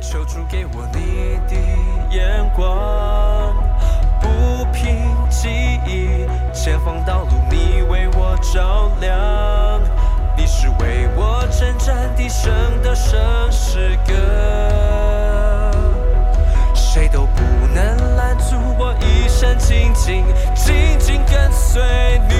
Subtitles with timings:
[0.00, 1.56] 求主给我你的
[2.10, 3.54] 眼光，
[4.20, 4.96] 不凭
[5.28, 5.48] 记
[5.86, 9.80] 忆，前方道路你为我照亮，
[10.36, 15.72] 你是为我征战的胜的胜诗歌，
[16.74, 17.42] 谁都不
[17.74, 20.24] 能拦阻我一生紧紧
[20.54, 21.82] 紧紧跟随
[22.28, 22.34] 你，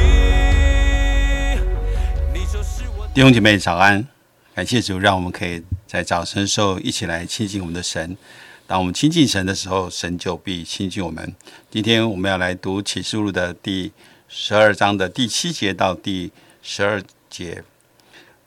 [2.33, 4.07] 你就是我弟兄姐妹早安，
[4.59, 8.17] 感谢主，让我们可以在早晨的时候一起来亲近我们的神。
[8.67, 11.33] 当我们亲近神的时候，神就必亲近我们。
[11.71, 13.93] 今天我们要来读启示录的第
[14.27, 17.63] 十二章的第七节到第十二节，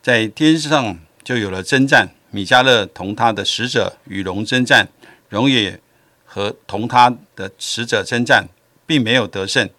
[0.02, 4.90] 在天上就有了征战，米迦勒同他的使者与龙征战，
[5.30, 5.80] 龙也
[6.26, 8.50] 和同他的使者征战，
[8.86, 9.70] 并没有得胜。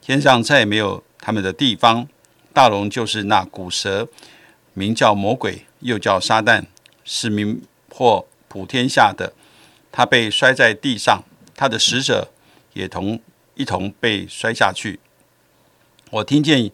[0.00, 2.08] 天上再也没有他们的地方。
[2.54, 4.08] 大龙就是那古蛇，
[4.74, 6.64] 名叫魔鬼，又叫撒旦，
[7.04, 9.32] 是名或普天下的。
[9.90, 11.22] 他被摔在地上，
[11.54, 12.32] 他的使者
[12.72, 13.20] 也同
[13.54, 15.00] 一同被摔下去。
[16.10, 16.70] 我听见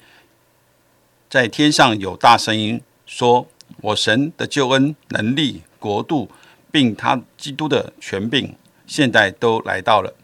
[1.28, 3.48] 在天上有大声音说
[3.82, 6.30] ：“我神的救恩、能力、国度，
[6.70, 8.54] 并他基督的权柄，
[8.86, 10.14] 现在都来到了。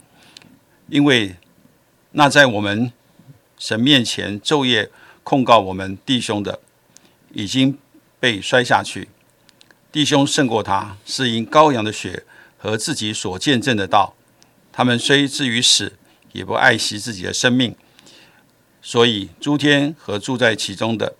[0.88, 1.36] 因为
[2.12, 2.92] 那在我们
[3.58, 4.90] 神面前昼夜
[5.22, 6.60] 控告我们弟兄的，
[7.34, 7.78] 已经
[8.18, 9.08] 被摔下去。
[9.92, 12.24] 弟兄胜过他，是因羔羊的血
[12.58, 14.14] 和自己所见证的道。
[14.72, 15.96] 他们虽至于死，
[16.32, 17.76] 也不爱惜自己的生命。
[18.82, 21.14] 所以诸天和住在其中的，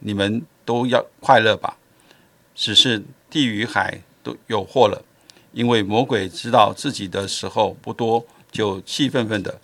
[0.00, 1.76] 你们都要快乐吧。
[2.54, 5.04] 只是地与海都有祸了，
[5.52, 9.60] 因为魔鬼知道自己的时候不多，就气愤愤的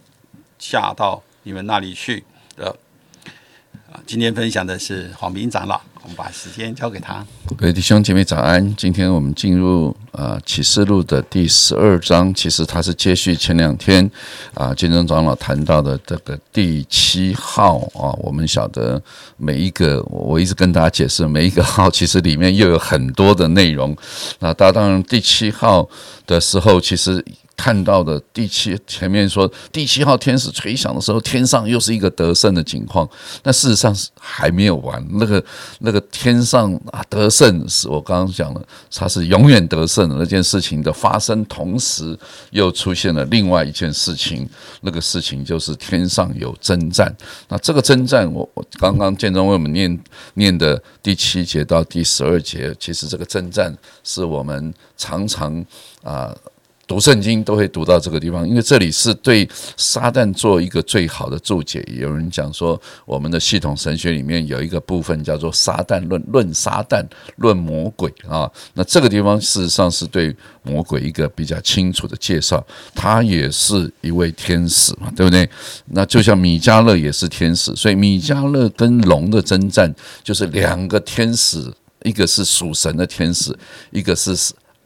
[0.59, 2.25] 下到你们那里去
[2.57, 2.79] 了。
[3.91, 7.25] 啊，今天分享的是黄明长老，我们把时间交给他。
[7.57, 8.75] 各位弟兄姐妹早安！
[8.77, 14.11] 今天我们进入呃启示录的第十二章，其实它是接续前两天
[14.55, 18.11] 啊金正长老谈到的这个第七号啊。
[18.19, 19.01] 我们晓得
[19.37, 23.97] 每一个，我一直跟大家解释，每一个号其实里面又有很多的内容。
[24.41, 25.89] 那大家当然第七号
[26.27, 27.25] 的时候，其实。
[27.57, 33.09] 看到的第七前面说第七号天使吹响的时候，天上又是一个得胜的情况。
[33.45, 35.45] 那事实上是还没有完，那个
[35.81, 42.19] 那个天上啊得胜是我刚刚讲了，它是永远得胜的那件事情的发生，同时
[42.51, 44.49] 又出现了另外一件事情，
[44.81, 47.15] 那个事情就是天上有征战。
[47.49, 55.65] 那这个征战，我我刚刚建中为我们念念的第七节到第十二节，其实这个征战是我们常常
[56.03, 56.35] 啊。
[56.93, 59.49] 读圣经都会读到这个地方，因为这里是对
[59.79, 61.83] 撒旦做一个最好的注解。
[61.91, 67.03] 有人讲说，我们的系统神学里面有一个部分叫做“撒旦论”，论撒旦，
[67.37, 68.47] 论魔鬼啊。
[68.75, 72.63] 那这个地方事实上是对魔鬼一个比较清楚的介绍。
[72.95, 75.49] 他也是一位天使嘛，对不对？
[75.87, 79.91] 那就像米迦勒也是天使，所以米迦勒跟龙的征战
[80.23, 83.59] 就是两个天使，一个是属神的天使，
[83.93, 84.37] 一个是。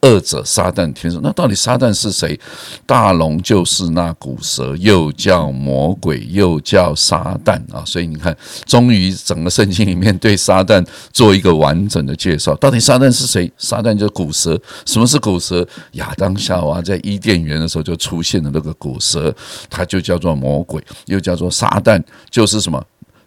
[0.06, 2.38] 二者撒旦天使，那到底撒旦是谁？
[2.86, 7.82] 大龙就是那古蛇，又叫魔鬼，又叫撒旦啊！
[7.84, 8.34] 所以你看，
[8.66, 12.54] 终于整个圣经里面对撒旦做一个完整的介绍。
[12.54, 13.52] 到底撒旦是谁？
[13.58, 14.56] 撒旦就是古蛇。
[14.84, 15.66] 什么是古蛇？
[15.92, 19.34] 亚当夏娃在伊甸园的时候就出现了那个古蛇，
[19.68, 22.00] 它就叫做魔鬼，又叫做撒旦，
[22.30, 22.80] 就是什么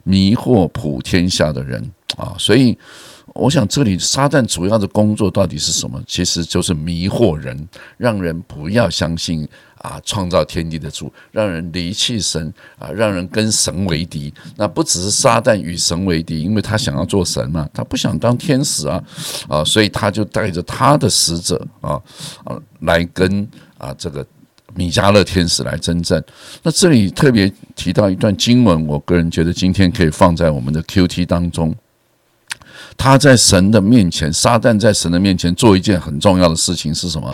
[0.04, 2.34] 迷惑普天下的人啊！
[2.38, 2.78] 所以。
[3.40, 6.02] 我想，这里撒旦主要的工作到底是什么？
[6.06, 7.68] 其实就是迷惑人，
[7.98, 14.34] 让人不要相信啊，创造天地的主，让人离弃神啊，让人跟神为敌。
[14.58, 19.02] 那不只是撒旦与神为敌，因为他想要做神嘛，他不想当天使啊
[19.48, 21.92] 啊，所以他就带着他的使者啊
[22.44, 24.26] 啊来跟啊这个
[24.76, 26.22] 米迦勒天使来征战。
[26.62, 31.74] 那这里特别提到一段经文，我个人觉得今天可以放在我们的 Q T 当中。
[32.98, 37.34] 他在神的面前，撒旦在神的面前做一件很重要的事情是什么？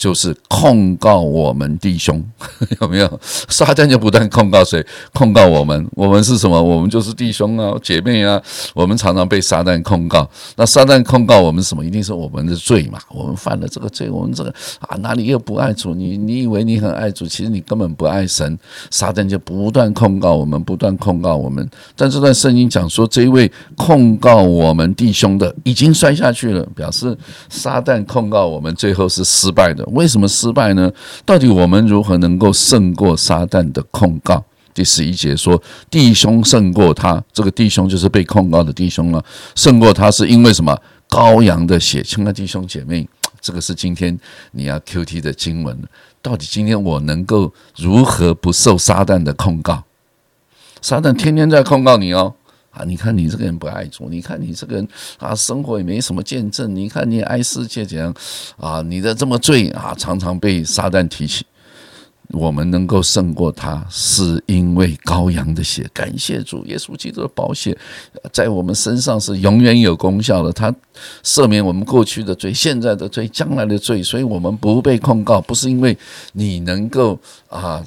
[0.00, 2.24] 就是控告我们弟兄，
[2.80, 3.20] 有没有？
[3.50, 4.82] 撒旦就不断控告谁？
[5.12, 5.86] 控告我们。
[5.94, 6.60] 我们是什么？
[6.60, 8.40] 我们就是弟兄啊，姐妹啊。
[8.72, 10.26] 我们常常被撒旦控告。
[10.56, 11.84] 那撒旦控告我们什么？
[11.84, 12.98] 一定是我们的罪嘛？
[13.10, 14.50] 我们犯了这个罪，我们这个
[14.80, 15.94] 啊，哪里又不爱主？
[15.94, 18.58] 你你以为你很爱主，其实你根本不爱神。
[18.90, 21.68] 撒旦就不断控告我们，不断控告我们。
[21.94, 27.14] 但这段圣经讲说，这一位控告我们弟兄的已经摔下去了，表示
[27.50, 29.84] 撒旦控告我们最后是失败的。
[29.92, 30.90] 为什么失败呢？
[31.24, 34.44] 到底我们如何能够胜过撒旦的控告？
[34.72, 35.60] 第十一节说，
[35.90, 39.24] 弟兄胜过他，这个弟兄就是被控告的弟兄了。
[39.54, 40.76] 胜过他是因为什么？
[41.08, 43.08] 羔羊的血，亲爱的弟兄姐妹，
[43.40, 44.16] 这个是今天
[44.52, 45.76] 你要 Q T 的经文。
[46.22, 49.82] 到底今天我能够如何不受撒旦的控告？
[50.80, 52.34] 撒旦天天在控告你哦。
[52.70, 54.88] 啊，你看你这个人不爱主，你看你这个人
[55.18, 58.14] 啊，生活也没什么见证，你看你爱世界怎样
[58.56, 58.80] 啊？
[58.82, 61.44] 你的这么罪啊，常常被撒旦提起。
[62.32, 65.84] 我们能够胜过他，是因为羔羊的血。
[65.92, 67.76] 感谢主，耶稣基督的宝血
[68.32, 70.52] 在我们身上是永远有功效的。
[70.52, 70.72] 他
[71.24, 75.40] 赦免我们过去的罪、现在的罪、将来的罪，所以我们不被控告。
[75.40, 75.98] 不是因为
[76.34, 77.18] 你能够
[77.48, 77.84] 啊。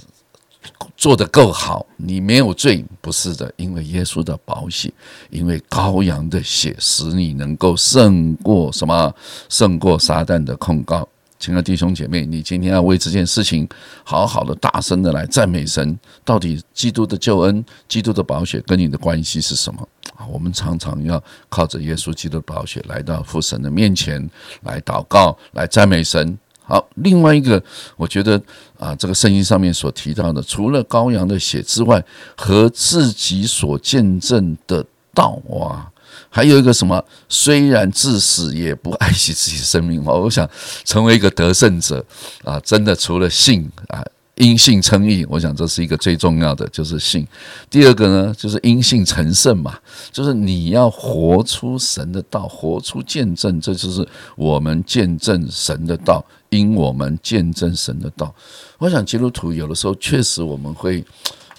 [0.96, 4.92] 做得够好，你没有罪，不是的，因为耶稣的宝血，
[5.30, 9.14] 因为羔羊的血，使你能够胜过什么？
[9.50, 11.08] 胜过撒旦的控告。
[11.40, 13.68] 亲爱的弟兄姐妹，你今天要为这件事情
[14.06, 16.00] 好好的、大声的来赞美神。
[16.24, 19.86] 到底基督的救恩、基督的宝血跟你的关系是什么？
[20.16, 24.30] 啊，我们常常要靠着耶稣基督的宝血来到父神的面前
[24.62, 26.38] 来祷告、来赞美神。
[26.66, 27.62] 好，另外一个，
[27.98, 28.42] 我觉得
[28.80, 32.04] 啊，这个圣经上面所提到的，除了羔羊的血之外，
[32.38, 35.92] 和自己所见证的道哇，
[36.30, 37.04] 还有一个什么？
[37.28, 40.22] 虽然至死也不爱惜自己生命哦。
[40.22, 40.50] 我想
[40.86, 42.04] 成为一个得胜者
[42.44, 44.04] 啊，真的除了信啊。
[44.36, 47.28] 因信称义，我想这是一个最重要的，就是信。
[47.70, 49.78] 第二个呢，就是因信成圣嘛，
[50.12, 58.34] 就是你要活出神的道，活出见证，这就是我们见证神的道，因我们见证神的道。
[58.80, 61.06] 我想基督徒有的时候确实我们会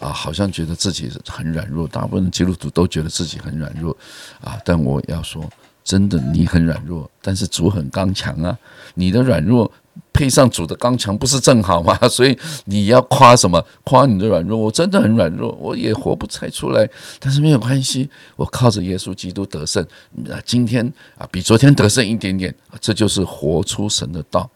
[0.01, 3.97] 啊，好像觉得自己很软弱，大部分基督徒都觉得自己很软弱
[4.41, 4.59] 啊。
[4.65, 5.49] 但我要说，
[5.85, 8.59] 真的，你很软弱，但是主很刚强啊，
[8.95, 9.71] 你的软弱。
[10.15, 11.99] 配上主的刚强，不是正好吗？
[12.09, 13.63] 所以你要夸什么？
[13.83, 14.57] 夸你的软弱。
[14.57, 16.89] 我真的很软弱，我也活不太出来。
[17.19, 19.85] 但是没有关系，我靠着耶稣基督得胜。
[20.13, 24.49] 那，今天啊，比昨天得胜一点点，这就是活出神的道。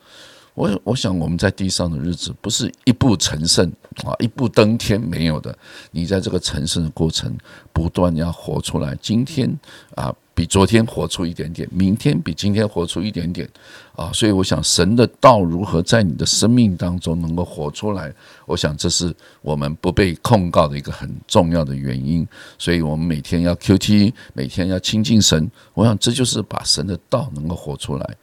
[0.59, 3.65] 我我想我们在地上的日子，不是一步成圣
[4.05, 5.57] 啊，一步登天没有的。
[5.93, 7.39] 你在这个成圣的过程，
[7.73, 8.99] 不断要活出来。
[9.01, 9.49] 今天
[9.95, 10.13] 啊。
[10.35, 13.49] 比昨天活出一点点，明天比今天活出一点点，
[13.97, 18.15] 啊，所以我想神的道如何在你的生命当中能够活出来，
[18.47, 19.13] 我想这是
[19.43, 22.25] 我们不被控告的一个很重要的原因。
[22.57, 28.17] 所以我们每天要 Q T，每天要亲近神，我想这就是把神的道能够活出来。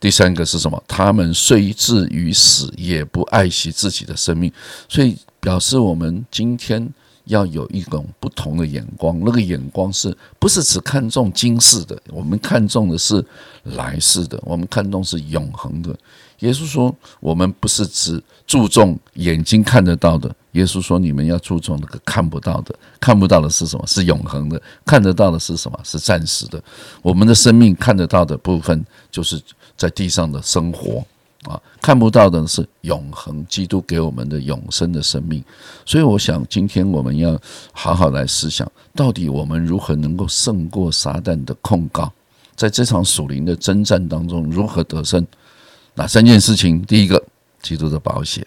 [0.00, 0.82] 第三个是什么？
[0.88, 4.50] 他们虽至于死，也不爱惜自己的生命，
[4.88, 6.92] 所以表示我们今天。
[7.26, 11.96] 要有一种不同的眼光，那个眼光是不是只看重今世的？
[12.08, 13.24] 我们看重的是
[13.62, 15.96] 来世的，我们看重是永恒的。
[16.40, 20.34] 耶稣说，我们不是只注重眼睛看得到的。
[20.52, 22.74] 耶稣说，你们要注重那个看不到的。
[23.00, 23.86] 看不到的是什么？
[23.86, 24.60] 是永恒的。
[24.84, 25.78] 看得到的是什么？
[25.84, 26.62] 是暂时的。
[27.02, 29.40] 我们的生命看得到的部分，就是
[29.76, 31.04] 在地上的生活。
[31.44, 35.42] 啊，看不到的是永恒，基督给我们的永生的生命。
[35.86, 37.40] 所以，我想今天我们要
[37.72, 42.12] 好好来思想，到底我们如何能够胜过撒旦的控告，
[42.54, 45.26] 在这场属灵的征战当中如何得胜？
[45.94, 46.82] 哪三件事情？
[46.84, 47.22] 第一个，
[47.62, 48.46] 基督的保险，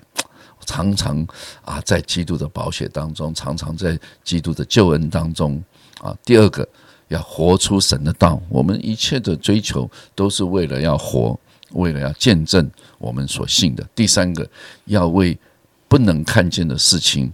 [0.66, 1.26] 常常
[1.64, 5.64] 啊，在基督的保险当中，常常在基督的救恩当中
[6.00, 6.16] 啊。
[6.26, 6.68] 第二个，
[7.08, 8.42] 要活出神的道。
[8.50, 11.40] 我们一切的追求都是为了要活。
[11.74, 14.48] 为了要见证我们所信的，第三个
[14.86, 15.36] 要为
[15.88, 17.34] 不能看见的事情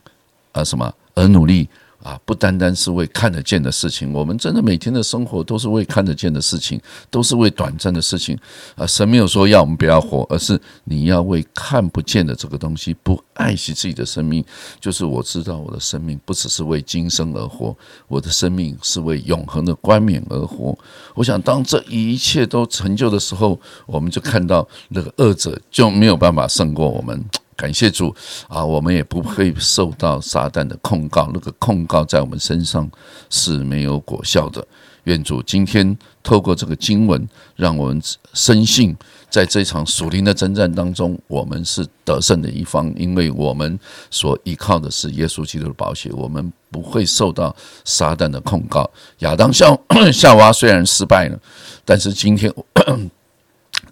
[0.53, 1.67] 而什么而努力。
[2.01, 6.79] 啊，不单单是为看得见的事情，我们真的每天的生活都是为看得见的事情，
[7.09, 8.37] 都是为短暂的事情。
[8.75, 14.43] 啊，神没有说要我们不要活，而是你要为看不见的这个东西不爱惜自己的生命。
[14.79, 17.75] 就是我知道我的生命不只是为今生而活，
[18.07, 20.77] 我的生命是为永恒的冠冕而活。
[21.15, 27.23] 我想，当这一切都成就的时候，我们就看到那个恶者就没有办法胜过我们。
[27.59, 28.15] 感谢主
[28.47, 32.89] 啊，我们也不会受到撒旦的控告，那个控告在我们身上
[33.29, 34.65] 是没有果效的。
[35.03, 38.01] 愿主今天透过这个经文，让我们
[38.33, 38.95] 深信，
[39.29, 43.77] 在这场属灵的征战当中，我们是得胜的一方，因为我们
[44.09, 48.89] 所依靠的是耶稣基督的宝血，我们不会受到撒旦的控告。
[49.19, 49.77] 亚当夏
[50.13, 51.37] 夏娃虽然失败了，
[51.83, 52.53] 但是今天。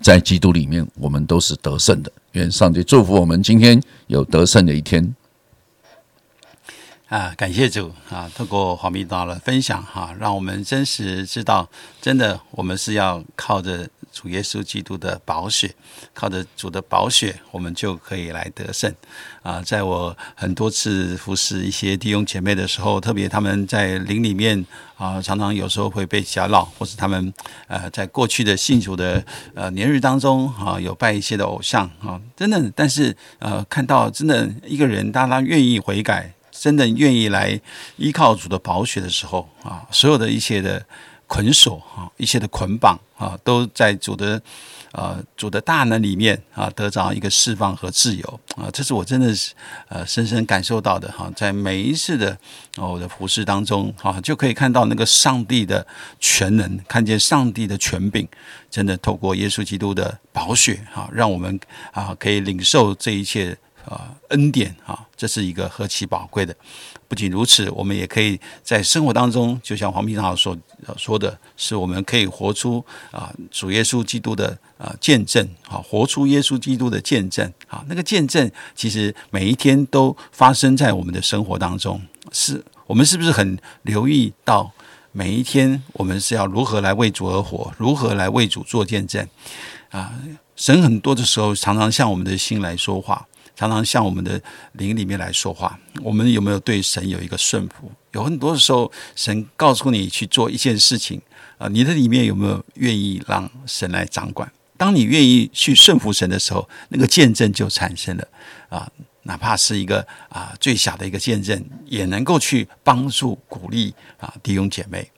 [0.02, 2.12] 在基督里面，我们都是得胜的。
[2.38, 5.16] 愿上帝祝福我们今天有得胜的一天。
[7.10, 8.30] 啊，感谢主啊！
[8.36, 11.70] 透过黄明道的分享哈，让我们真实知道，
[12.02, 15.74] 真的我们是要靠着主耶稣基督的宝血，
[16.14, 18.94] 靠着主的宝血，我们就可以来得胜。
[19.44, 24.66] 啊，在我很多次服侍一些弟兄姐妹的时候，特别他们在灵里面
[24.98, 27.34] 啊，常常有时候会被搅扰，或是他们
[27.68, 29.24] 呃，在过去的信主的
[29.54, 37.60] 呃年日当中啊，有拜一些的偶像啊，真的，但是呃，看到真的一个人，当他愿意悔改，真的愿意来
[37.98, 40.86] 依靠主的宝血的时候啊，所有的一切的。
[41.28, 44.42] 捆锁啊，一切的捆绑啊，都在主的
[44.94, 49.54] 呃主的大能里面啊，得着一个释放和自由啊，这是我真的是
[49.90, 52.38] 呃深深感受到的哈，在每一次的
[52.78, 55.86] 我的服饰当中哈，就可以看到那个上帝的
[56.20, 58.26] 全能，看见上帝的权柄，
[58.72, 61.60] 真的透过耶稣基督的宝血哈，让我们
[61.92, 63.58] 啊可以领受这一切
[63.88, 66.56] 啊恩典啊，这是一个何其宝贵的。
[67.08, 70.58] 不仅如此，我们也可以在生活当中，就像黄平常所
[70.98, 82.02] 说的是，我们可以活出啊主耶稣基督的啊见证，啊，活出耶稣基督的见证，啊，那个见证其实每一天都发生在我们的生活当中。
[82.34, 84.70] 是我们是不是很留意到
[85.14, 89.26] 每一天我们是要如何来为主而活，如何来为主做见证？
[89.92, 90.14] 啊，
[90.58, 93.26] 神很多的时候常常向我们的心来说话。
[93.58, 94.40] 常常向我们的
[94.74, 97.92] 灵里面来说话，我们有没有对神有一个顺服？
[98.12, 101.20] 有很多的时候，神告诉你去做一件事情
[101.58, 104.50] 啊，你的里面有没有愿意让神来掌管？
[104.78, 108.28] 当你愿意去顺服神的时候，那个见证就产生了
[108.70, 108.88] 啊，
[109.24, 115.10] 哪怕是一个啊最小的一个见证，也能够去帮助鼓励啊弟兄姐妹。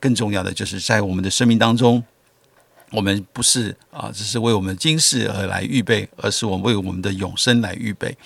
[0.00, 2.02] 更重要的就是在我们的生命当中。
[2.92, 8.16] 我们不是啊，只是为我们今世而来预备，而是我们为我们的永生来预备。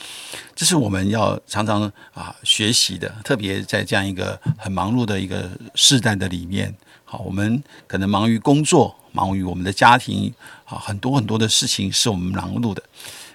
[0.57, 6.75] 这是我们要常常啊学习的，特别在这样一个很忙碌的一个世代的里面。
[7.05, 12.83] 好，我们可能忙于工作，忙于我们的家庭，啊，很多很多的事情是我们忙碌的。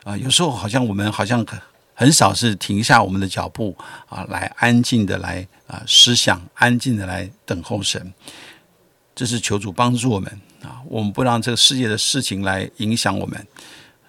[0.03, 1.45] 啊，有时候好像我们好像
[1.93, 3.73] 很少是停下我们的脚步
[4.09, 8.13] 啊，来安静的来啊思想，安静的来等候神。
[9.21, 10.41] 这是求主帮助我们。
[10.63, 13.47] 啊，我们不让这个世界的事情来影响我们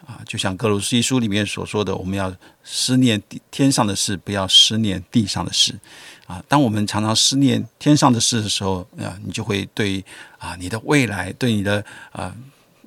[0.07, 0.21] 啊！
[0.27, 5.79] 就像格鲁斯书里面所说的，我们要思念天上的事，不要思念地上的事
[6.27, 6.43] 啊！
[6.49, 10.03] 当我们常常思念天上的事的时候啊，你就会对
[10.39, 12.35] 啊你的未来，对你的啊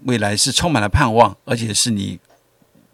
[0.06, 2.20] 未来是充满了盼望，而且是你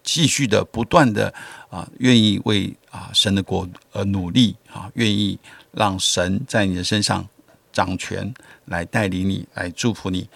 [0.03, 1.33] 继续的不断的
[1.69, 5.39] 啊愿意为啊神的国而努力啊，愿意
[5.71, 7.25] 让神在你的身上
[7.71, 8.33] 掌权，
[8.65, 10.27] 来带领你，来祝福你。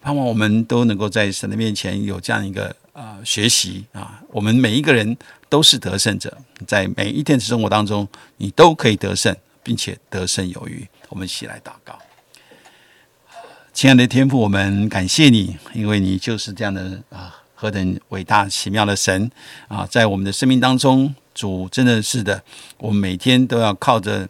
[0.00, 5.16] 盼望我们都能够在神的面前有这样一个啊学习啊，我们每一个人
[5.48, 6.36] 都是得胜者，
[6.66, 10.86] 在每一天的生活当中，你都可以得胜，并且得胜有余。
[11.08, 11.98] 我们一起来祷告，
[13.72, 19.30] 亲爱的天父，我们感谢你，因为你就是这样的啊，何等伟大奇妙的神
[19.68, 22.42] 啊，在我们的生命当中，主真的是的，
[22.76, 24.28] 我们每天都要靠着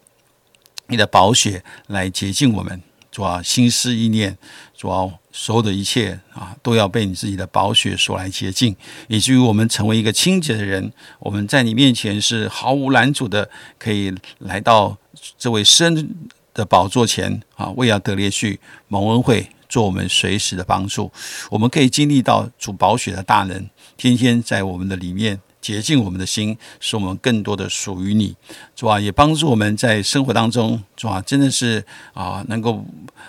[0.89, 2.83] 你的宝血来洁净我们。
[3.11, 4.37] 主要心思意念，
[4.77, 8.75] 主要所有的一切啊，都要被你自己的宝血所来洁净，
[9.07, 10.93] 以至于我们成为一个清洁的人。
[11.21, 13.49] 我们在你面前是毫无拦阻的，
[13.79, 14.99] 可以来到
[15.39, 16.13] 这位生
[16.53, 21.13] 的宝座前啊，为要得列去蒙恩惠，做我们随时的帮助。
[21.51, 25.41] 我们可以经历到主宝血的大能，天天在我们的里面。
[25.65, 28.37] 洁净我们的心，使我们更多的属于你，
[28.77, 32.85] 主啊，也帮助我们在生活当中，主啊，真的是啊，能够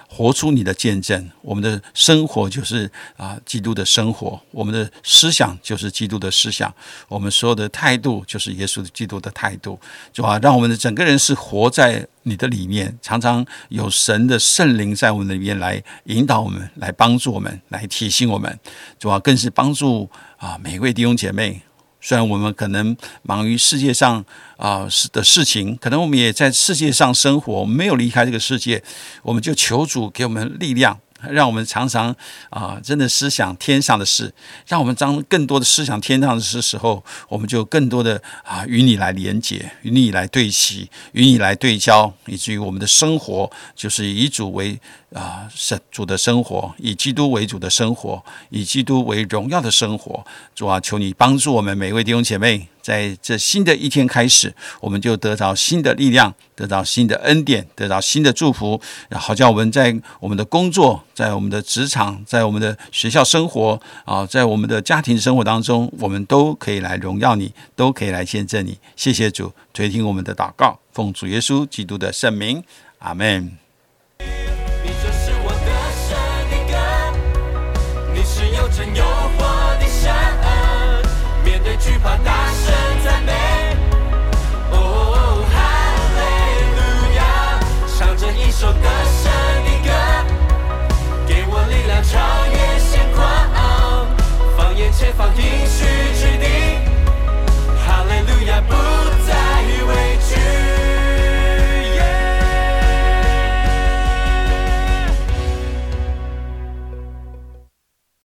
[0.09, 1.31] 活出你的见证。
[1.41, 6.69] 我们的生活就是啊，基督的生活；我们的思想就是基督的思想；
[7.07, 9.79] 我们所有的态度就是耶稣的基督的态度。
[10.11, 18.59] 主啊，让我们的整个人是活在你的里面，常常有神的圣灵在我们里面来引导我们，来帮助我们，来提醒我们。
[18.99, 21.61] 主啊，更是帮助啊每位弟兄姐妹。
[22.07, 24.23] 虽然我们可能忙于世界上
[24.57, 28.83] 啊事的事情，可能我们也在世界上生活，没有离开这个世界，
[29.23, 30.99] 我们就求主给我们力量。
[31.29, 32.15] 让我们常常
[32.49, 34.33] 啊，真的思想天上的事，
[34.67, 44.79] 让我们当更多的思想天上的事时候，我们就更多的啊，与你来连接，与你来对齐，与你来对焦，以至于我们的生活就是以主为
[45.13, 50.23] 啊神主的生活，以基督为主的生活，以基督为荣耀的生活。
[50.53, 52.67] 主啊，求你帮助我们每一位弟兄姐妹。
[52.85, 68.77] 在这新的一天开始，我们就得到新的力量，得到新的恩典，得到新的祝福，好叫我们在我们的工作、在我们的职场、在我们的学校生活啊，在我们的家庭生活当中，我们都可以来荣耀你，都可以来见证你。
[68.95, 72.63] 谢谢主，垂听我们的祷告，奉主耶稣基督的圣名，
[72.99, 73.64] 阿门。